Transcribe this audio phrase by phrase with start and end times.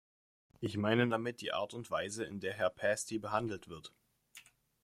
[0.61, 3.93] Ich meine damit die Art und Weise, in der Herr Pasty behandelt wird.